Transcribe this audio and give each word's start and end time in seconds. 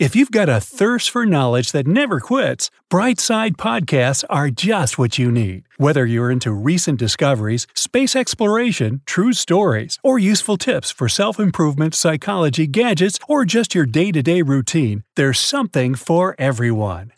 If 0.00 0.16
you've 0.16 0.30
got 0.30 0.48
a 0.48 0.62
thirst 0.62 1.10
for 1.10 1.26
knowledge 1.26 1.72
that 1.72 1.86
never 1.86 2.20
quits, 2.20 2.70
Brightside 2.90 3.56
Podcasts 3.56 4.24
are 4.30 4.48
just 4.48 4.96
what 4.96 5.18
you 5.18 5.30
need. 5.30 5.64
Whether 5.76 6.06
you're 6.06 6.30
into 6.30 6.52
recent 6.52 6.98
discoveries, 6.98 7.66
space 7.74 8.16
exploration, 8.16 9.02
true 9.04 9.34
stories, 9.34 9.98
or 10.02 10.18
useful 10.18 10.56
tips 10.56 10.90
for 10.90 11.06
self 11.06 11.38
improvement, 11.38 11.94
psychology, 11.94 12.66
gadgets, 12.66 13.18
or 13.28 13.44
just 13.44 13.74
your 13.74 13.84
day 13.84 14.10
to 14.12 14.22
day 14.22 14.40
routine, 14.40 15.04
there's 15.16 15.38
something 15.38 15.94
for 15.94 16.34
everyone. 16.38 17.12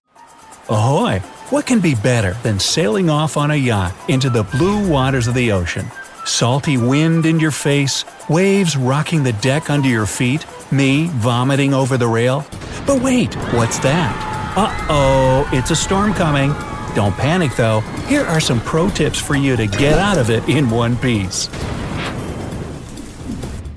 Ahoy! 0.69 1.21
What 1.51 1.67
can 1.67 1.79
be 1.79 1.95
better 1.95 2.33
than 2.43 2.59
sailing 2.59 3.09
off 3.09 3.37
on 3.37 3.53
a 3.53 3.55
yacht 3.55 3.95
into 4.09 4.29
the 4.29 4.43
blue 4.43 4.89
waters 4.89 5.29
of 5.29 5.35
the 5.35 5.53
ocean? 5.53 5.87
Salty 6.25 6.77
wind 6.77 7.27
in 7.27 7.41
your 7.41 7.51
face, 7.51 8.05
waves 8.29 8.77
rocking 8.77 9.25
the 9.25 9.33
deck 9.35 9.71
under 9.71 9.89
your 9.89 10.07
feet, 10.07 10.47
me 10.71 11.09
vomiting 11.09 11.75
over 11.75 11.97
the 11.97 12.07
rail. 12.07 12.47
But 12.87 13.03
wait, 13.03 13.35
what's 13.53 13.79
that? 13.81 14.55
Uh 14.57 14.87
oh, 14.89 15.51
it's 15.53 15.71
a 15.71 15.77
storm 15.77 16.15
coming. 16.15 16.51
Don't 16.95 17.17
panic 17.17 17.57
though, 17.57 17.81
here 18.07 18.23
are 18.23 18.41
some 18.41 18.61
pro 18.61 18.89
tips 18.89 19.19
for 19.19 19.35
you 19.35 19.57
to 19.57 19.67
get 19.67 19.99
out 19.99 20.17
of 20.17 20.31
it 20.31 20.49
in 20.49 20.71
one 20.71 20.97
piece. 20.97 21.49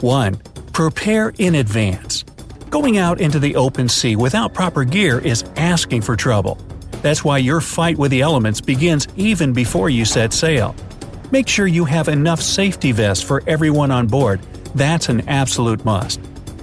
1. 0.01 0.35
Prepare 0.71 1.33
in 1.39 1.55
advance. 1.55 2.23
Going 2.69 2.97
out 2.97 3.21
into 3.21 3.39
the 3.39 3.55
open 3.55 3.89
sea 3.89 4.15
without 4.15 4.53
proper 4.53 4.83
gear 4.83 5.19
is 5.19 5.43
asking 5.55 6.01
for 6.01 6.15
trouble. 6.15 6.59
That's 7.01 7.23
why 7.23 7.39
your 7.39 7.61
fight 7.61 7.97
with 7.97 8.11
the 8.11 8.21
elements 8.21 8.61
begins 8.61 9.07
even 9.15 9.53
before 9.53 9.89
you 9.89 10.05
set 10.05 10.33
sail. 10.33 10.75
Make 11.35 11.49
sure 11.49 11.67
you 11.67 11.83
have 11.83 12.07
enough 12.07 12.41
safety 12.41 12.93
vests 12.93 13.21
for 13.21 13.43
everyone 13.45 13.91
on 13.91 14.07
board. 14.07 14.39
That's 14.73 15.09
an 15.09 15.27
absolute 15.27 15.83
must. 15.83 16.21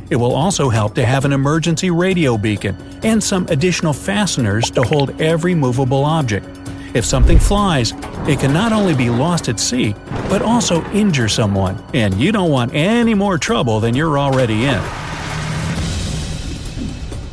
It 0.09 0.17
will 0.17 0.34
also 0.34 0.70
help 0.70 0.95
to 0.95 1.05
have 1.05 1.27
an 1.27 1.33
emergency 1.34 1.91
radio 1.91 2.39
beacon 2.39 2.75
and 3.03 3.23
some 3.23 3.47
additional 3.48 3.92
fasteners 3.92 4.70
to 4.70 4.83
hold 4.83 5.20
every 5.20 5.55
movable 5.55 6.06
object. 6.06 6.47
If 6.95 7.05
something 7.05 7.39
flies, 7.39 7.92
it 8.27 8.41
can 8.41 8.55
not 8.55 8.73
only 8.73 8.95
be 8.95 9.11
lost 9.11 9.51
at 9.51 9.61
sea, 9.61 9.95
but 10.31 10.41
also 10.41 10.83
injure 10.92 11.29
someone, 11.29 11.77
and 11.92 12.19
you 12.19 12.33
don't 12.33 12.51
want 12.51 12.73
any 12.73 13.12
more 13.12 13.36
trouble 13.36 13.79
than 13.79 13.95
you're 13.95 14.19
already 14.19 14.64
in. 14.64 14.83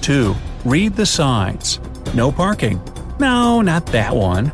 2. 0.01 0.35
Read 0.65 0.93
the 0.93 1.05
signs. 1.05 1.79
No 2.13 2.33
parking. 2.33 2.81
No, 3.17 3.61
not 3.61 3.85
that 3.85 4.13
one. 4.13 4.51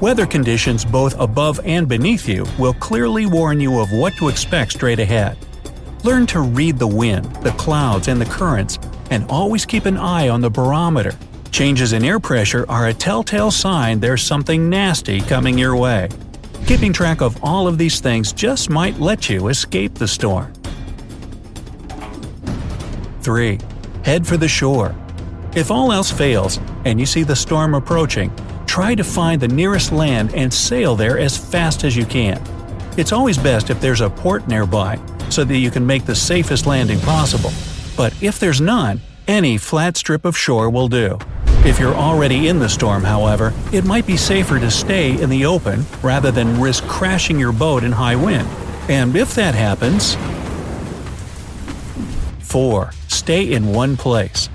Weather 0.00 0.26
conditions 0.26 0.84
both 0.84 1.18
above 1.20 1.60
and 1.64 1.88
beneath 1.88 2.28
you 2.28 2.44
will 2.58 2.74
clearly 2.74 3.26
warn 3.26 3.60
you 3.60 3.78
of 3.78 3.92
what 3.92 4.14
to 4.16 4.28
expect 4.28 4.72
straight 4.72 4.98
ahead. 4.98 5.38
Learn 6.02 6.26
to 6.26 6.40
read 6.40 6.78
the 6.78 6.86
wind, 6.86 7.24
the 7.36 7.52
clouds, 7.52 8.08
and 8.08 8.20
the 8.20 8.26
currents, 8.26 8.78
and 9.10 9.24
always 9.30 9.64
keep 9.64 9.86
an 9.86 9.96
eye 9.96 10.28
on 10.28 10.40
the 10.40 10.50
barometer. 10.50 11.12
Changes 11.52 11.92
in 11.92 12.04
air 12.04 12.18
pressure 12.18 12.66
are 12.68 12.88
a 12.88 12.94
telltale 12.94 13.52
sign 13.52 14.00
there's 14.00 14.22
something 14.22 14.68
nasty 14.68 15.20
coming 15.20 15.56
your 15.56 15.76
way. 15.76 16.08
Keeping 16.66 16.92
track 16.92 17.20
of 17.22 17.42
all 17.44 17.68
of 17.68 17.78
these 17.78 18.00
things 18.00 18.32
just 18.32 18.68
might 18.68 18.98
let 18.98 19.30
you 19.30 19.46
escape 19.46 19.94
the 19.94 20.08
storm. 20.08 20.52
3. 23.20 23.60
Head 24.04 24.26
for 24.26 24.36
the 24.36 24.48
shore. 24.48 24.94
If 25.54 25.70
all 25.70 25.92
else 25.92 26.10
fails, 26.10 26.58
and 26.84 26.98
you 26.98 27.06
see 27.06 27.22
the 27.22 27.36
storm 27.36 27.74
approaching, 27.74 28.32
try 28.74 28.92
to 28.92 29.04
find 29.04 29.40
the 29.40 29.46
nearest 29.46 29.92
land 29.92 30.34
and 30.34 30.52
sail 30.52 30.96
there 30.96 31.16
as 31.16 31.38
fast 31.38 31.84
as 31.84 31.96
you 31.96 32.04
can. 32.04 32.42
It's 32.96 33.12
always 33.12 33.38
best 33.38 33.70
if 33.70 33.80
there's 33.80 34.00
a 34.00 34.10
port 34.10 34.48
nearby, 34.48 34.98
so 35.30 35.44
that 35.44 35.58
you 35.58 35.70
can 35.70 35.86
make 35.86 36.06
the 36.06 36.14
safest 36.16 36.66
landing 36.66 36.98
possible. 36.98 37.52
But 37.96 38.20
if 38.20 38.40
there's 38.40 38.60
none, 38.60 39.00
any 39.28 39.58
flat 39.58 39.96
strip 39.96 40.24
of 40.24 40.36
shore 40.36 40.70
will 40.70 40.88
do. 40.88 41.20
If 41.64 41.78
you're 41.78 41.94
already 41.94 42.48
in 42.48 42.58
the 42.58 42.68
storm, 42.68 43.04
however, 43.04 43.52
it 43.72 43.84
might 43.84 44.08
be 44.08 44.16
safer 44.16 44.58
to 44.58 44.72
stay 44.72 45.22
in 45.22 45.30
the 45.30 45.46
open 45.46 45.86
rather 46.02 46.32
than 46.32 46.60
risk 46.60 46.82
crashing 46.88 47.38
your 47.38 47.52
boat 47.52 47.84
in 47.84 47.92
high 47.92 48.16
wind. 48.16 48.48
And 48.88 49.14
if 49.14 49.36
that 49.36 49.54
happens. 49.54 50.16
4. 52.40 52.90
Stay 53.06 53.52
in 53.52 53.72
one 53.72 53.96
place. 53.96 54.48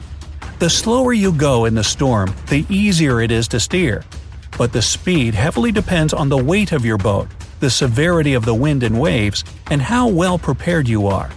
The 0.60 0.70
slower 0.70 1.14
you 1.14 1.32
go 1.32 1.64
in 1.64 1.74
the 1.74 1.86
storm, 1.86 2.36
the 2.48 2.66
easier 2.68 3.22
it 3.22 3.32
is 3.32 3.48
to 3.48 3.62
steer. 3.62 4.04
But 4.58 4.74
the 4.74 4.82
speed 4.82 5.34
heavily 5.34 5.72
depends 5.72 6.14
on 6.14 6.28
the 6.28 6.44
weight 6.44 6.74
of 6.74 6.84
your 6.84 6.98
boat, 6.98 7.30
the 7.62 7.70
severity 7.70 8.34
of 8.34 8.44
the 8.44 8.54
wind 8.54 8.84
and 8.84 9.00
waves, 9.00 9.46
and 9.72 9.82
how 9.82 10.10
well 10.10 10.38
prepared 10.38 10.86
you 10.86 11.08
are. 11.08 11.30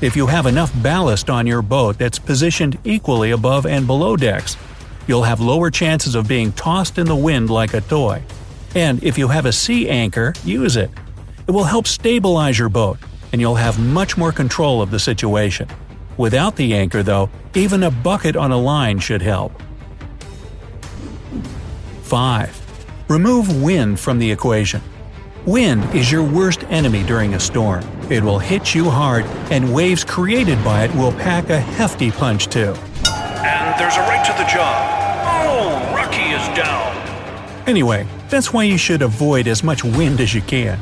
If 0.00 0.16
you 0.16 0.26
have 0.26 0.46
enough 0.46 0.72
ballast 0.82 1.30
on 1.30 1.46
your 1.46 1.62
boat 1.62 1.98
that's 1.98 2.18
positioned 2.18 2.76
equally 2.82 3.30
above 3.30 3.64
and 3.64 3.86
below 3.86 4.16
decks, 4.16 4.56
you'll 5.06 5.22
have 5.22 5.38
lower 5.38 5.70
chances 5.70 6.16
of 6.16 6.26
being 6.26 6.50
tossed 6.50 6.98
in 6.98 7.06
the 7.06 7.14
wind 7.14 7.50
like 7.50 7.74
a 7.74 7.80
toy. 7.80 8.24
And 8.74 9.00
if 9.04 9.16
you 9.16 9.28
have 9.28 9.46
a 9.46 9.52
sea 9.52 9.88
anchor, 9.88 10.34
use 10.44 10.74
it. 10.74 10.90
It 11.46 11.52
will 11.52 11.62
help 11.62 11.86
stabilize 11.86 12.58
your 12.58 12.70
boat, 12.70 12.98
and 13.30 13.40
you'll 13.40 13.54
have 13.54 13.78
much 13.78 14.16
more 14.16 14.32
control 14.32 14.82
of 14.82 14.90
the 14.90 14.98
situation. 14.98 15.68
Without 16.16 16.56
the 16.56 16.74
anchor, 16.74 17.02
though, 17.02 17.28
even 17.54 17.82
a 17.82 17.90
bucket 17.90 18.36
on 18.36 18.52
a 18.52 18.58
line 18.58 18.98
should 18.98 19.22
help. 19.22 19.52
5. 22.02 23.06
Remove 23.08 23.62
wind 23.62 23.98
from 23.98 24.18
the 24.18 24.30
equation. 24.30 24.80
Wind 25.46 25.84
is 25.94 26.10
your 26.10 26.22
worst 26.22 26.64
enemy 26.64 27.02
during 27.02 27.34
a 27.34 27.40
storm. 27.40 27.84
It 28.10 28.22
will 28.22 28.38
hit 28.38 28.74
you 28.74 28.88
hard, 28.88 29.24
and 29.50 29.74
waves 29.74 30.04
created 30.04 30.62
by 30.64 30.84
it 30.84 30.94
will 30.94 31.12
pack 31.12 31.50
a 31.50 31.58
hefty 31.58 32.10
punch 32.10 32.46
too. 32.46 32.74
And 33.44 33.78
there's 33.78 33.96
a 33.96 34.00
right 34.00 34.24
to 34.24 34.32
the 34.32 34.48
job. 34.48 34.90
Oh, 35.46 35.92
Rocky 35.94 36.22
is 36.22 36.56
down. 36.56 36.94
Anyway, 37.66 38.06
that's 38.28 38.52
why 38.52 38.62
you 38.62 38.78
should 38.78 39.02
avoid 39.02 39.46
as 39.46 39.64
much 39.64 39.84
wind 39.84 40.20
as 40.20 40.32
you 40.34 40.42
can. 40.42 40.78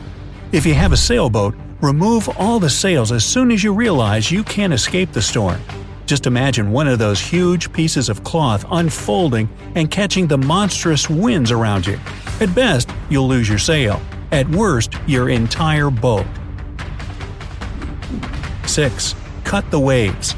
If 0.52 0.66
you 0.66 0.74
have 0.74 0.92
a 0.92 0.98
sailboat, 0.98 1.54
remove 1.80 2.28
all 2.38 2.60
the 2.60 2.68
sails 2.68 3.10
as 3.10 3.24
soon 3.24 3.50
as 3.50 3.64
you 3.64 3.72
realize 3.72 4.30
you 4.30 4.44
can't 4.44 4.74
escape 4.74 5.10
the 5.12 5.22
storm. 5.22 5.58
Just 6.04 6.26
imagine 6.26 6.72
one 6.72 6.86
of 6.86 6.98
those 6.98 7.22
huge 7.22 7.72
pieces 7.72 8.10
of 8.10 8.22
cloth 8.22 8.66
unfolding 8.70 9.48
and 9.76 9.90
catching 9.90 10.26
the 10.26 10.36
monstrous 10.36 11.08
winds 11.08 11.50
around 11.50 11.86
you. 11.86 11.98
At 12.38 12.54
best, 12.54 12.90
you'll 13.08 13.28
lose 13.28 13.48
your 13.48 13.56
sail. 13.56 14.02
At 14.30 14.46
worst, 14.50 14.92
your 15.06 15.30
entire 15.30 15.88
boat. 15.88 16.26
6. 18.66 19.14
Cut 19.44 19.70
the 19.70 19.80
waves. 19.80 20.32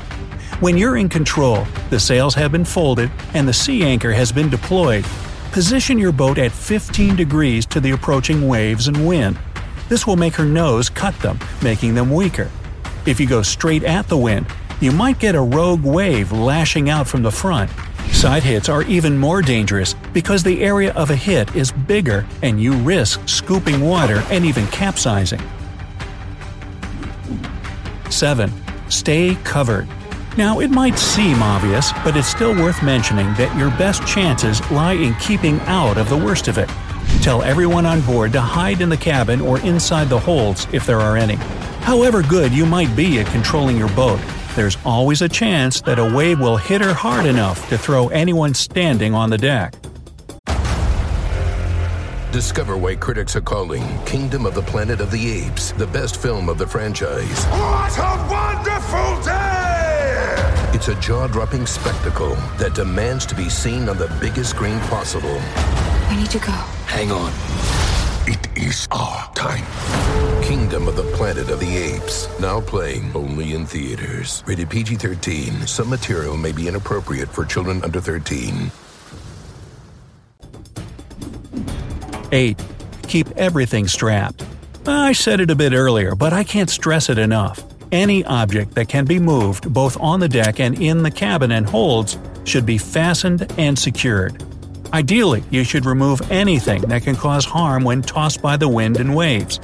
When 0.60 0.78
you're 0.78 0.96
in 0.96 1.08
control, 1.08 1.66
the 1.90 1.98
sails 1.98 2.36
have 2.36 2.52
been 2.52 2.64
folded, 2.64 3.10
and 3.34 3.48
the 3.48 3.52
sea 3.52 3.82
anchor 3.82 4.12
has 4.12 4.30
been 4.30 4.48
deployed. 4.48 5.04
Position 5.50 5.98
your 5.98 6.12
boat 6.12 6.38
at 6.38 6.52
15 6.52 7.16
degrees 7.16 7.66
to 7.66 7.80
the 7.80 7.90
approaching 7.90 8.46
waves 8.46 8.86
and 8.86 9.08
wind. 9.08 9.36
This 9.88 10.06
will 10.06 10.16
make 10.16 10.34
her 10.34 10.44
nose 10.44 10.88
cut 10.88 11.18
them, 11.20 11.38
making 11.62 11.94
them 11.94 12.10
weaker. 12.10 12.50
If 13.06 13.20
you 13.20 13.26
go 13.26 13.42
straight 13.42 13.84
at 13.84 14.08
the 14.08 14.16
wind, 14.16 14.46
you 14.80 14.92
might 14.92 15.18
get 15.18 15.34
a 15.34 15.40
rogue 15.40 15.84
wave 15.84 16.32
lashing 16.32 16.90
out 16.90 17.06
from 17.06 17.22
the 17.22 17.30
front. 17.30 17.70
Side 18.12 18.42
hits 18.42 18.68
are 18.68 18.82
even 18.84 19.18
more 19.18 19.42
dangerous 19.42 19.94
because 20.12 20.42
the 20.42 20.62
area 20.62 20.92
of 20.94 21.10
a 21.10 21.16
hit 21.16 21.54
is 21.54 21.72
bigger 21.72 22.26
and 22.42 22.62
you 22.62 22.72
risk 22.74 23.20
scooping 23.28 23.80
water 23.80 24.22
and 24.30 24.44
even 24.44 24.66
capsizing. 24.68 25.40
7. 28.10 28.52
Stay 28.88 29.34
covered. 29.44 29.88
Now, 30.36 30.60
it 30.60 30.70
might 30.70 30.98
seem 30.98 31.42
obvious, 31.42 31.92
but 32.04 32.16
it's 32.16 32.28
still 32.28 32.54
worth 32.54 32.82
mentioning 32.82 33.26
that 33.34 33.56
your 33.58 33.70
best 33.70 34.06
chances 34.06 34.60
lie 34.70 34.94
in 34.94 35.14
keeping 35.16 35.60
out 35.60 35.96
of 35.96 36.08
the 36.08 36.16
worst 36.16 36.48
of 36.48 36.58
it. 36.58 36.68
Tell 37.22 37.42
everyone 37.42 37.86
on 37.86 38.00
board 38.02 38.32
to 38.32 38.40
hide 38.40 38.80
in 38.80 38.88
the 38.88 38.96
cabin 38.96 39.40
or 39.40 39.60
inside 39.60 40.08
the 40.08 40.18
holds 40.18 40.66
if 40.72 40.86
there 40.86 41.00
are 41.00 41.16
any. 41.16 41.36
However 41.84 42.22
good 42.22 42.52
you 42.52 42.66
might 42.66 42.94
be 42.96 43.18
at 43.20 43.26
controlling 43.26 43.76
your 43.76 43.88
boat, 43.90 44.20
there's 44.54 44.78
always 44.84 45.22
a 45.22 45.28
chance 45.28 45.80
that 45.82 45.98
a 45.98 46.14
wave 46.14 46.40
will 46.40 46.56
hit 46.56 46.80
her 46.80 46.94
hard 46.94 47.26
enough 47.26 47.68
to 47.68 47.78
throw 47.78 48.08
anyone 48.08 48.54
standing 48.54 49.14
on 49.14 49.30
the 49.30 49.38
deck. 49.38 49.74
Discover 52.34 52.78
why 52.78 52.96
critics 52.96 53.36
are 53.36 53.40
calling 53.40 53.84
Kingdom 54.04 54.44
of 54.44 54.54
the 54.54 54.62
Planet 54.62 55.00
of 55.00 55.12
the 55.12 55.30
Apes 55.30 55.70
the 55.72 55.86
best 55.86 56.20
film 56.20 56.48
of 56.48 56.58
the 56.58 56.66
franchise. 56.66 57.44
What 57.46 57.96
a 57.96 58.26
wonderful 58.28 59.22
day! 59.22 60.70
It's 60.74 60.88
a 60.88 61.00
jaw 61.00 61.28
dropping 61.28 61.66
spectacle 61.66 62.34
that 62.58 62.74
demands 62.74 63.24
to 63.26 63.36
be 63.36 63.48
seen 63.48 63.88
on 63.88 63.96
the 63.98 64.08
biggest 64.20 64.50
screen 64.50 64.80
possible. 64.80 65.40
We 66.08 66.16
need 66.16 66.30
to 66.30 66.38
go. 66.38 66.52
Hang 66.86 67.10
on. 67.10 67.32
It 68.26 68.46
is 68.56 68.88
our 68.90 69.30
time. 69.34 69.64
Kingdom 70.42 70.88
of 70.88 70.96
the 70.96 71.02
Planet 71.14 71.50
of 71.50 71.60
the 71.60 71.76
Apes. 71.76 72.28
Now 72.40 72.60
playing 72.60 73.14
only 73.14 73.54
in 73.54 73.66
theaters. 73.66 74.42
Rated 74.46 74.70
PG 74.70 74.96
13. 74.96 75.66
Some 75.66 75.90
material 75.90 76.36
may 76.36 76.52
be 76.52 76.68
inappropriate 76.68 77.28
for 77.28 77.44
children 77.44 77.82
under 77.84 78.00
13. 78.00 78.70
8. 82.32 82.64
Keep 83.08 83.30
everything 83.36 83.86
strapped. 83.86 84.44
I 84.86 85.12
said 85.12 85.40
it 85.40 85.50
a 85.50 85.54
bit 85.54 85.72
earlier, 85.72 86.14
but 86.14 86.32
I 86.32 86.44
can't 86.44 86.70
stress 86.70 87.08
it 87.08 87.18
enough. 87.18 87.62
Any 87.92 88.24
object 88.24 88.74
that 88.74 88.88
can 88.88 89.04
be 89.04 89.18
moved 89.18 89.72
both 89.72 89.98
on 90.00 90.20
the 90.20 90.28
deck 90.28 90.60
and 90.60 90.80
in 90.80 91.02
the 91.02 91.10
cabin 91.10 91.52
and 91.52 91.68
holds 91.68 92.18
should 92.44 92.66
be 92.66 92.78
fastened 92.78 93.52
and 93.58 93.78
secured. 93.78 94.42
Ideally, 94.94 95.42
you 95.50 95.64
should 95.64 95.86
remove 95.86 96.22
anything 96.30 96.82
that 96.82 97.02
can 97.02 97.16
cause 97.16 97.44
harm 97.44 97.82
when 97.82 98.00
tossed 98.00 98.40
by 98.40 98.56
the 98.56 98.68
wind 98.68 99.00
and 99.00 99.12
waves. 99.16 99.58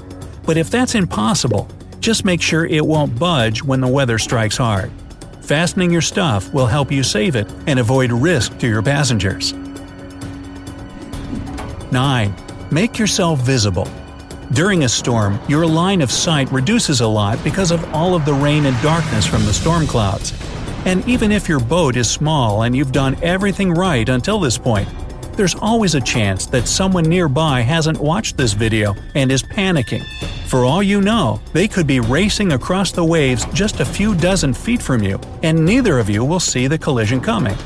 But 0.45 0.57
if 0.57 0.71
that's 0.71 0.97
impossible, 0.97 1.69
just 2.01 2.25
make 2.25 2.43
sure 2.43 2.67
it 2.67 2.85
won't 2.85 3.17
budge 3.17 3.63
when 3.63 3.81
the 3.81 3.87
weather 3.87 4.19
strikes 4.19 4.57
hard. 4.57 4.91
Fastening 5.41 5.93
your 5.93 6.01
stuff 6.01 6.53
will 6.53 6.67
help 6.67 6.91
you 6.91 7.05
save 7.05 7.37
it 7.37 7.49
and 7.69 7.79
avoid 7.79 8.11
risk 8.11 8.59
to 8.59 8.67
your 8.67 8.83
passengers. 8.83 9.53
9. 11.93 12.35
Make 12.73 12.99
yourself 12.99 13.39
visible. 13.43 13.87
During 14.51 14.83
a 14.83 14.89
storm, 14.89 15.39
your 15.47 15.65
line 15.65 16.03
of 16.03 16.11
sight 16.11 16.51
reduces 16.51 17.03
a 17.03 17.07
lot 17.07 17.39
because 17.45 17.71
of 17.71 17.95
all 17.95 18.17
of 18.17 18.25
the 18.25 18.35
rain 18.35 18.67
and 18.67 18.83
darkness 18.83 19.29
from 19.29 19.47
the 19.47 19.55
storm 19.55 19.87
clouds. 19.87 20.33
And 20.87 21.07
even 21.09 21.31
if 21.31 21.49
your 21.49 21.61
boat 21.61 21.95
is 21.95 22.11
small 22.11 22.63
and 22.63 22.75
you've 22.75 22.91
done 22.91 23.17
everything 23.23 23.71
right 23.71 24.09
until 24.09 24.41
this 24.41 24.59
point, 24.59 24.89
there's 25.41 25.55
always 25.55 25.95
a 25.95 26.01
chance 26.03 26.45
that 26.45 26.69
someone 26.69 27.05
nearby 27.05 27.63
hasn't 27.63 27.99
watched 27.99 28.37
this 28.37 28.53
video 28.53 28.95
and 29.15 29.33
is 29.33 29.43
panicking. 29.43 30.05
For 30.51 30.67
all 30.67 30.83
you 30.83 31.01
know, 31.01 31.41
they 31.55 31.67
could 31.67 31.87
be 31.87 31.99
racing 31.99 32.53
across 32.53 32.93
the 32.93 33.03
waves 33.03 33.47
just 33.55 33.81
a 33.81 33.85
few 33.87 34.15
dozen 34.15 34.53
feet 34.53 34.83
from 34.83 35.03
you, 35.03 35.19
and 35.43 35.65
neither 35.65 35.99
of 35.99 36.11
you 36.11 36.27
will 36.27 36.41
see 36.41 36.67
the 36.67 36.77
collision 36.77 37.23
coming. 37.23 37.57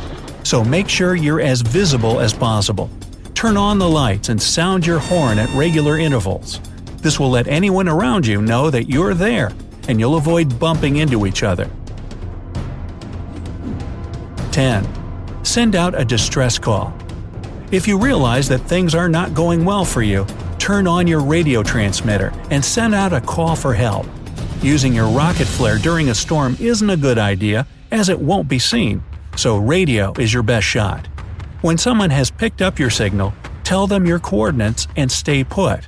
So 0.44 0.62
make 0.62 0.88
sure 0.88 1.16
you're 1.16 1.40
as 1.40 1.62
visible 1.62 2.20
as 2.20 2.32
possible. 2.32 2.88
Turn 3.34 3.56
on 3.56 3.80
the 3.80 3.90
lights 3.90 4.28
and 4.28 4.40
sound 4.40 4.86
your 4.86 5.00
horn 5.00 5.40
at 5.40 5.52
regular 5.52 5.98
intervals. 5.98 6.60
This 6.98 7.18
will 7.18 7.30
let 7.30 7.48
anyone 7.48 7.88
around 7.88 8.24
you 8.24 8.40
know 8.40 8.70
that 8.70 8.88
you're 8.88 9.14
there, 9.14 9.50
and 9.88 9.98
you'll 9.98 10.14
avoid 10.14 10.60
bumping 10.60 10.98
into 10.98 11.26
each 11.26 11.42
other. 11.42 11.68
10. 14.52 15.44
Send 15.44 15.74
out 15.74 16.00
a 16.00 16.04
distress 16.04 16.56
call. 16.56 16.96
If 17.74 17.88
you 17.88 17.98
realize 17.98 18.46
that 18.50 18.60
things 18.60 18.94
are 18.94 19.08
not 19.08 19.34
going 19.34 19.64
well 19.64 19.84
for 19.84 20.00
you, 20.00 20.24
turn 20.60 20.86
on 20.86 21.08
your 21.08 21.20
radio 21.20 21.60
transmitter 21.64 22.32
and 22.50 22.64
send 22.64 22.94
out 22.94 23.12
a 23.12 23.20
call 23.20 23.56
for 23.56 23.74
help. 23.74 24.06
Using 24.62 24.94
your 24.94 25.08
rocket 25.08 25.48
flare 25.48 25.78
during 25.78 26.08
a 26.08 26.14
storm 26.14 26.56
isn't 26.60 26.88
a 26.88 26.96
good 26.96 27.18
idea 27.18 27.66
as 27.90 28.10
it 28.10 28.20
won't 28.20 28.46
be 28.46 28.60
seen, 28.60 29.02
so 29.34 29.56
radio 29.56 30.12
is 30.20 30.32
your 30.32 30.44
best 30.44 30.68
shot. 30.68 31.08
When 31.62 31.76
someone 31.76 32.10
has 32.10 32.30
picked 32.30 32.62
up 32.62 32.78
your 32.78 32.90
signal, 32.90 33.34
tell 33.64 33.88
them 33.88 34.06
your 34.06 34.20
coordinates 34.20 34.86
and 34.94 35.10
stay 35.10 35.42
put. 35.42 35.84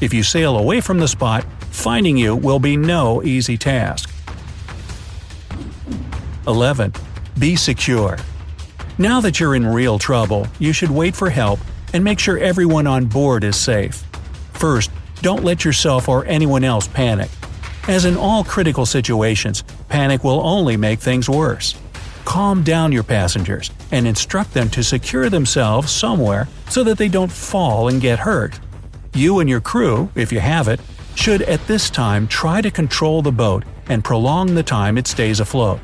If 0.00 0.12
you 0.12 0.24
sail 0.24 0.58
away 0.58 0.80
from 0.80 0.98
the 0.98 1.06
spot, 1.06 1.44
finding 1.70 2.16
you 2.16 2.34
will 2.34 2.58
be 2.58 2.76
no 2.76 3.22
easy 3.22 3.56
task. 3.56 4.10
11. 6.48 6.94
Be 7.38 7.54
secure. 7.54 8.18
Now 9.00 9.20
that 9.20 9.38
you're 9.38 9.54
in 9.54 9.64
real 9.64 9.96
trouble, 9.96 10.48
you 10.58 10.72
should 10.72 10.90
wait 10.90 11.14
for 11.14 11.30
help 11.30 11.60
and 11.92 12.02
make 12.02 12.18
sure 12.18 12.36
everyone 12.36 12.88
on 12.88 13.06
board 13.06 13.44
is 13.44 13.54
safe. 13.54 14.02
First, 14.54 14.90
don't 15.22 15.44
let 15.44 15.64
yourself 15.64 16.08
or 16.08 16.24
anyone 16.24 16.64
else 16.64 16.88
panic. 16.88 17.30
As 17.86 18.04
in 18.04 18.16
all 18.16 18.42
critical 18.42 18.84
situations, 18.84 19.62
panic 19.88 20.24
will 20.24 20.44
only 20.44 20.76
make 20.76 20.98
things 20.98 21.28
worse. 21.28 21.76
Calm 22.24 22.64
down 22.64 22.90
your 22.90 23.04
passengers 23.04 23.70
and 23.92 24.04
instruct 24.04 24.52
them 24.52 24.68
to 24.70 24.82
secure 24.82 25.30
themselves 25.30 25.92
somewhere 25.92 26.48
so 26.68 26.82
that 26.82 26.98
they 26.98 27.08
don't 27.08 27.30
fall 27.30 27.86
and 27.86 28.00
get 28.00 28.18
hurt. 28.18 28.58
You 29.14 29.38
and 29.38 29.48
your 29.48 29.60
crew, 29.60 30.10
if 30.16 30.32
you 30.32 30.40
have 30.40 30.66
it, 30.66 30.80
should 31.14 31.42
at 31.42 31.64
this 31.68 31.88
time 31.88 32.26
try 32.26 32.60
to 32.60 32.70
control 32.70 33.22
the 33.22 33.30
boat 33.30 33.62
and 33.88 34.02
prolong 34.02 34.56
the 34.56 34.62
time 34.64 34.98
it 34.98 35.06
stays 35.06 35.38
afloat. 35.38 35.78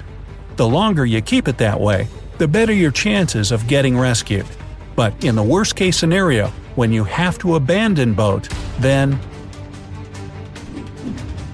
The 0.57 0.69
longer 0.69 1.07
you 1.07 1.23
keep 1.23 1.47
it 1.47 1.59
that 1.59 1.81
way, 1.81 2.09
the 2.39 2.49
better 2.49 2.73
your 2.73 2.91
chances 2.91 3.53
of 3.53 3.67
getting 3.67 3.99
rescued. 3.99 4.47
But 4.97 5.25
in 5.25 5.35
the 5.35 5.43
worst 5.43 5.77
case 5.77 5.97
scenario, 5.97 6.49
when 6.77 6.93
you 6.93 7.05
have 7.05 7.39
to 7.39 7.55
abandon 7.57 8.15
boat, 8.15 8.49
then 8.79 9.19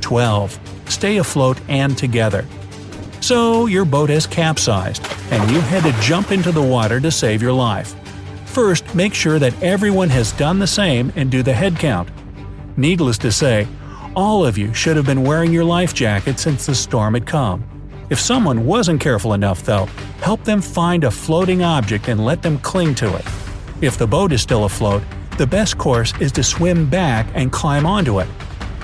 12. 0.00 0.58
Stay 0.86 1.18
afloat 1.18 1.60
and 1.68 1.96
together. 1.96 2.44
So 3.20 3.66
your 3.66 3.84
boat 3.84 4.10
has 4.10 4.26
capsized, 4.26 5.06
and 5.30 5.50
you 5.50 5.60
had 5.60 5.84
to 5.84 6.00
jump 6.02 6.32
into 6.32 6.52
the 6.52 6.62
water 6.62 7.00
to 7.00 7.10
save 7.10 7.42
your 7.42 7.52
life. 7.52 7.94
First, 8.46 8.94
make 8.94 9.14
sure 9.14 9.38
that 9.38 9.62
everyone 9.62 10.08
has 10.08 10.32
done 10.32 10.58
the 10.58 10.66
same 10.66 11.12
and 11.14 11.30
do 11.30 11.42
the 11.42 11.52
head 11.52 11.76
count. 11.76 12.08
Needless 12.76 13.18
to 13.18 13.30
say, 13.30 13.68
all 14.16 14.44
of 14.44 14.58
you 14.58 14.74
should 14.74 14.96
have 14.96 15.06
been 15.06 15.22
wearing 15.22 15.52
your 15.52 15.64
life 15.64 15.94
jacket 15.94 16.40
since 16.40 16.66
the 16.66 16.74
storm 16.74 17.14
had 17.14 17.26
come. 17.26 17.69
If 18.10 18.18
someone 18.18 18.66
wasn't 18.66 19.00
careful 19.00 19.34
enough, 19.34 19.62
though, 19.62 19.86
help 20.20 20.42
them 20.42 20.60
find 20.60 21.04
a 21.04 21.12
floating 21.12 21.62
object 21.62 22.08
and 22.08 22.24
let 22.24 22.42
them 22.42 22.58
cling 22.58 22.96
to 22.96 23.16
it. 23.16 23.24
If 23.80 23.96
the 23.96 24.06
boat 24.08 24.32
is 24.32 24.42
still 24.42 24.64
afloat, 24.64 25.04
the 25.38 25.46
best 25.46 25.78
course 25.78 26.12
is 26.20 26.32
to 26.32 26.42
swim 26.42 26.90
back 26.90 27.28
and 27.34 27.52
climb 27.52 27.86
onto 27.86 28.18
it. 28.18 28.26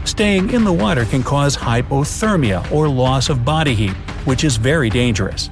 Staying 0.04 0.50
in 0.50 0.62
the 0.62 0.72
water 0.72 1.04
can 1.04 1.24
cause 1.24 1.56
hypothermia 1.56 2.70
or 2.70 2.88
loss 2.88 3.28
of 3.28 3.44
body 3.44 3.74
heat, 3.74 3.96
which 4.26 4.44
is 4.44 4.58
very 4.58 4.88
dangerous. 4.88 5.50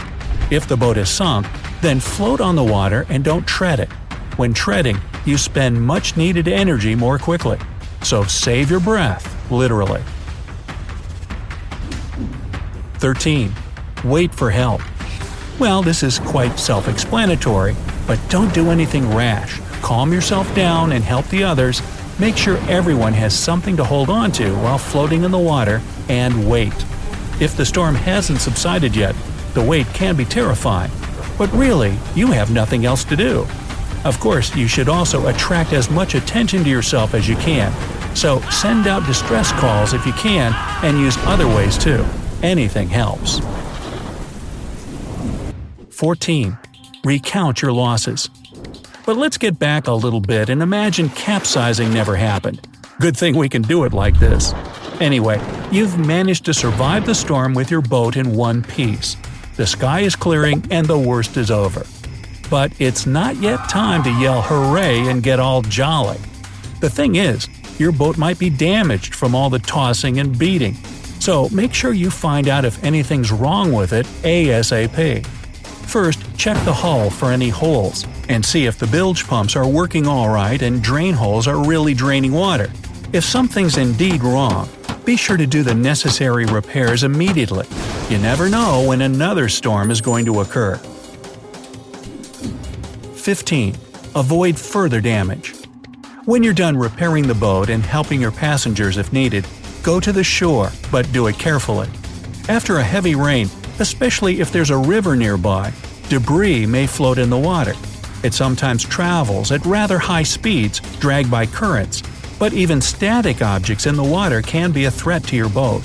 If 0.52 0.68
the 0.68 0.76
boat 0.76 0.96
is 0.96 1.08
sunk, 1.08 1.48
then 1.80 1.98
float 1.98 2.40
on 2.40 2.54
the 2.54 2.62
water 2.62 3.06
and 3.08 3.24
don't 3.24 3.44
tread 3.44 3.80
it. 3.80 3.90
When 4.36 4.54
treading, 4.54 4.98
you 5.24 5.36
spend 5.36 5.82
much 5.82 6.16
needed 6.16 6.46
energy 6.46 6.94
more 6.94 7.18
quickly. 7.18 7.58
So 8.04 8.22
save 8.22 8.70
your 8.70 8.78
breath, 8.78 9.50
literally. 9.50 10.02
13. 12.98 13.52
Wait 14.04 14.34
for 14.34 14.50
help. 14.50 14.82
Well, 15.58 15.82
this 15.82 16.02
is 16.02 16.18
quite 16.18 16.58
self 16.58 16.88
explanatory, 16.88 17.74
but 18.06 18.20
don't 18.28 18.52
do 18.52 18.70
anything 18.70 19.14
rash. 19.14 19.58
Calm 19.80 20.12
yourself 20.12 20.52
down 20.54 20.92
and 20.92 21.02
help 21.02 21.26
the 21.28 21.44
others. 21.44 21.80
Make 22.20 22.36
sure 22.36 22.58
everyone 22.68 23.14
has 23.14 23.36
something 23.38 23.76
to 23.78 23.84
hold 23.84 24.10
on 24.10 24.30
to 24.32 24.54
while 24.56 24.76
floating 24.76 25.24
in 25.24 25.30
the 25.30 25.38
water, 25.38 25.80
and 26.10 26.48
wait. 26.48 26.74
If 27.40 27.56
the 27.56 27.64
storm 27.64 27.94
hasn't 27.94 28.40
subsided 28.40 28.94
yet, 28.94 29.16
the 29.54 29.62
wait 29.62 29.86
can 29.88 30.16
be 30.16 30.26
terrifying. 30.26 30.90
But 31.38 31.50
really, 31.52 31.96
you 32.14 32.26
have 32.28 32.52
nothing 32.52 32.84
else 32.84 33.04
to 33.04 33.16
do. 33.16 33.46
Of 34.04 34.20
course, 34.20 34.54
you 34.54 34.68
should 34.68 34.90
also 34.90 35.28
attract 35.28 35.72
as 35.72 35.90
much 35.90 36.14
attention 36.14 36.62
to 36.62 36.70
yourself 36.70 37.14
as 37.14 37.26
you 37.26 37.36
can. 37.36 37.72
So 38.14 38.40
send 38.50 38.86
out 38.86 39.06
distress 39.06 39.50
calls 39.52 39.94
if 39.94 40.04
you 40.04 40.12
can, 40.12 40.52
and 40.84 40.98
use 40.98 41.16
other 41.20 41.48
ways 41.48 41.78
too. 41.78 42.04
Anything 42.42 42.88
helps. 42.88 43.40
14. 46.04 46.58
Recount 47.02 47.62
your 47.62 47.72
losses. 47.72 48.28
But 49.06 49.16
let's 49.16 49.38
get 49.38 49.58
back 49.58 49.86
a 49.86 49.92
little 49.94 50.20
bit 50.20 50.50
and 50.50 50.60
imagine 50.60 51.08
capsizing 51.08 51.94
never 51.94 52.14
happened. 52.14 52.60
Good 53.00 53.16
thing 53.16 53.38
we 53.38 53.48
can 53.48 53.62
do 53.62 53.84
it 53.84 53.94
like 53.94 54.18
this. 54.18 54.52
Anyway, 55.00 55.40
you've 55.72 55.96
managed 55.98 56.44
to 56.44 56.52
survive 56.52 57.06
the 57.06 57.14
storm 57.14 57.54
with 57.54 57.70
your 57.70 57.80
boat 57.80 58.18
in 58.18 58.36
one 58.36 58.62
piece. 58.62 59.16
The 59.56 59.66
sky 59.66 60.00
is 60.00 60.14
clearing 60.14 60.62
and 60.70 60.86
the 60.86 60.98
worst 60.98 61.38
is 61.38 61.50
over. 61.50 61.86
But 62.50 62.78
it's 62.78 63.06
not 63.06 63.36
yet 63.36 63.66
time 63.70 64.02
to 64.02 64.10
yell 64.10 64.42
hooray 64.42 65.08
and 65.08 65.22
get 65.22 65.40
all 65.40 65.62
jolly. 65.62 66.18
The 66.80 66.90
thing 66.90 67.16
is, 67.16 67.48
your 67.80 67.92
boat 67.92 68.18
might 68.18 68.38
be 68.38 68.50
damaged 68.50 69.14
from 69.14 69.34
all 69.34 69.48
the 69.48 69.58
tossing 69.58 70.20
and 70.20 70.38
beating. 70.38 70.74
So 71.18 71.48
make 71.48 71.72
sure 71.72 71.94
you 71.94 72.10
find 72.10 72.46
out 72.46 72.66
if 72.66 72.84
anything's 72.84 73.32
wrong 73.32 73.72
with 73.72 73.94
it 73.94 74.04
ASAP. 74.22 75.26
First, 75.94 76.36
check 76.36 76.56
the 76.64 76.72
hull 76.72 77.08
for 77.08 77.30
any 77.30 77.50
holes, 77.50 78.04
and 78.28 78.44
see 78.44 78.66
if 78.66 78.76
the 78.76 78.86
bilge 78.88 79.28
pumps 79.28 79.54
are 79.54 79.68
working 79.68 80.08
alright 80.08 80.60
and 80.60 80.82
drain 80.82 81.14
holes 81.14 81.46
are 81.46 81.64
really 81.64 81.94
draining 81.94 82.32
water. 82.32 82.72
If 83.12 83.22
something's 83.22 83.76
indeed 83.76 84.20
wrong, 84.24 84.68
be 85.04 85.16
sure 85.16 85.36
to 85.36 85.46
do 85.46 85.62
the 85.62 85.72
necessary 85.72 86.46
repairs 86.46 87.04
immediately. 87.04 87.68
You 88.10 88.18
never 88.18 88.48
know 88.48 88.84
when 88.88 89.02
another 89.02 89.48
storm 89.48 89.92
is 89.92 90.00
going 90.00 90.24
to 90.24 90.40
occur. 90.40 90.78
15. 93.14 93.76
Avoid 94.16 94.58
further 94.58 95.00
damage. 95.00 95.54
When 96.24 96.42
you're 96.42 96.54
done 96.54 96.76
repairing 96.76 97.28
the 97.28 97.36
boat 97.36 97.70
and 97.70 97.84
helping 97.84 98.20
your 98.20 98.32
passengers 98.32 98.96
if 98.96 99.12
needed, 99.12 99.46
go 99.84 100.00
to 100.00 100.10
the 100.10 100.24
shore, 100.24 100.72
but 100.90 101.12
do 101.12 101.28
it 101.28 101.38
carefully. 101.38 101.88
After 102.48 102.78
a 102.78 102.82
heavy 102.82 103.14
rain, 103.14 103.48
especially 103.78 104.40
if 104.40 104.52
there's 104.52 104.70
a 104.70 104.76
river 104.76 105.16
nearby. 105.16 105.72
Debris 106.08 106.66
may 106.66 106.86
float 106.86 107.18
in 107.18 107.30
the 107.30 107.38
water. 107.38 107.74
It 108.22 108.34
sometimes 108.34 108.82
travels 108.82 109.52
at 109.52 109.64
rather 109.66 109.98
high 109.98 110.22
speeds, 110.22 110.80
dragged 110.98 111.30
by 111.30 111.46
currents, 111.46 112.02
but 112.38 112.52
even 112.52 112.80
static 112.80 113.42
objects 113.42 113.86
in 113.86 113.96
the 113.96 114.02
water 114.02 114.42
can 114.42 114.72
be 114.72 114.84
a 114.84 114.90
threat 114.90 115.24
to 115.24 115.36
your 115.36 115.48
boat. 115.48 115.82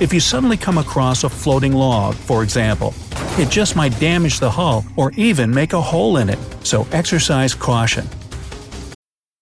If 0.00 0.12
you 0.12 0.20
suddenly 0.20 0.56
come 0.56 0.78
across 0.78 1.24
a 1.24 1.28
floating 1.28 1.72
log, 1.72 2.14
for 2.14 2.42
example, 2.42 2.94
it 3.38 3.50
just 3.50 3.76
might 3.76 3.98
damage 4.00 4.40
the 4.40 4.50
hull 4.50 4.84
or 4.96 5.12
even 5.12 5.52
make 5.52 5.72
a 5.72 5.80
hole 5.80 6.16
in 6.16 6.28
it, 6.28 6.38
so 6.62 6.86
exercise 6.92 7.54
caution. 7.54 8.08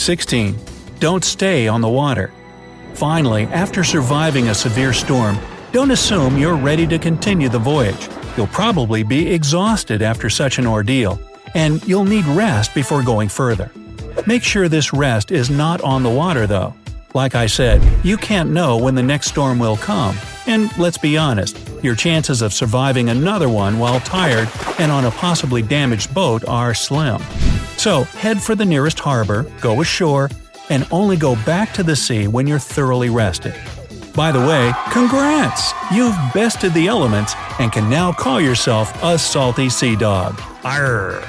16. 0.00 0.56
Don't 0.98 1.24
stay 1.24 1.68
on 1.68 1.80
the 1.80 1.88
water. 1.88 2.32
Finally, 2.94 3.44
after 3.44 3.84
surviving 3.84 4.48
a 4.48 4.54
severe 4.54 4.92
storm, 4.92 5.38
don't 5.72 5.90
assume 5.90 6.38
you're 6.38 6.56
ready 6.56 6.86
to 6.86 6.98
continue 6.98 7.48
the 7.48 7.58
voyage. 7.58 8.08
You'll 8.36 8.46
probably 8.48 9.02
be 9.02 9.32
exhausted 9.32 10.02
after 10.02 10.30
such 10.30 10.58
an 10.58 10.66
ordeal, 10.66 11.20
and 11.54 11.86
you'll 11.86 12.04
need 12.04 12.24
rest 12.26 12.74
before 12.74 13.02
going 13.02 13.28
further. 13.28 13.70
Make 14.26 14.42
sure 14.42 14.68
this 14.68 14.92
rest 14.92 15.30
is 15.30 15.50
not 15.50 15.80
on 15.82 16.02
the 16.02 16.10
water, 16.10 16.46
though. 16.46 16.74
Like 17.14 17.34
I 17.34 17.46
said, 17.46 17.82
you 18.04 18.16
can't 18.16 18.50
know 18.50 18.76
when 18.76 18.94
the 18.94 19.02
next 19.02 19.28
storm 19.28 19.58
will 19.58 19.76
come, 19.76 20.16
and 20.46 20.76
let's 20.78 20.98
be 20.98 21.16
honest, 21.16 21.58
your 21.82 21.94
chances 21.94 22.40
of 22.40 22.52
surviving 22.52 23.08
another 23.08 23.48
one 23.48 23.78
while 23.78 24.00
tired 24.00 24.48
and 24.78 24.90
on 24.90 25.04
a 25.04 25.10
possibly 25.10 25.62
damaged 25.62 26.14
boat 26.14 26.44
are 26.46 26.72
slim. 26.72 27.20
So 27.80 28.04
head 28.04 28.42
for 28.42 28.54
the 28.54 28.66
nearest 28.66 29.00
harbor, 29.00 29.46
go 29.62 29.80
ashore, 29.80 30.28
and 30.68 30.86
only 30.90 31.16
go 31.16 31.34
back 31.46 31.72
to 31.72 31.82
the 31.82 31.96
sea 31.96 32.28
when 32.28 32.46
you're 32.46 32.58
thoroughly 32.58 33.08
rested. 33.08 33.54
By 34.14 34.32
the 34.32 34.38
way, 34.38 34.70
congrats! 34.92 35.72
You've 35.90 36.14
bested 36.34 36.74
the 36.74 36.88
elements 36.88 37.32
and 37.58 37.72
can 37.72 37.88
now 37.88 38.12
call 38.12 38.38
yourself 38.38 38.92
a 39.02 39.18
salty 39.18 39.70
sea 39.70 39.96
dog. 39.96 40.38
Arr! 40.62 41.24